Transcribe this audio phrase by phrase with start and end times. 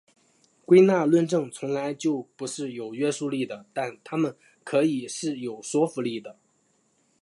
[0.65, 6.39] 归纳论证从来就不是有约束力的但它们可以是有说服力的。